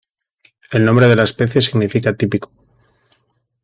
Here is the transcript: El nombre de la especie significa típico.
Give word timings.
El 0.71 0.83
nombre 0.83 1.05
de 1.07 1.15
la 1.15 1.21
especie 1.21 1.61
significa 1.61 2.15
típico. 2.15 2.51